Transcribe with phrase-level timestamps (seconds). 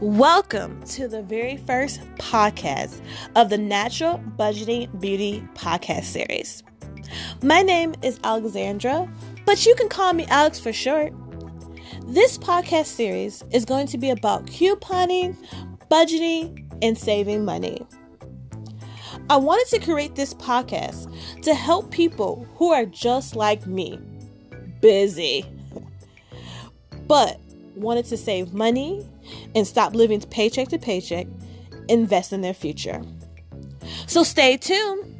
[0.00, 3.00] Welcome to the very first podcast
[3.34, 6.62] of the Natural Budgeting Beauty podcast series.
[7.42, 9.12] My name is Alexandra,
[9.44, 11.12] but you can call me Alex for short.
[12.06, 15.36] This podcast series is going to be about couponing,
[15.90, 17.84] budgeting, and saving money.
[19.28, 21.12] I wanted to create this podcast
[21.42, 23.98] to help people who are just like me,
[24.80, 25.44] busy,
[27.08, 27.40] but
[27.78, 29.06] wanted to save money
[29.54, 31.26] and stop living paycheck to paycheck,
[31.88, 33.02] invest in their future.
[34.06, 35.17] So stay tuned